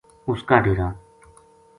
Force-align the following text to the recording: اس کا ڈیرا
اس 0.29 0.39
کا 0.49 0.57
ڈیرا 0.63 0.87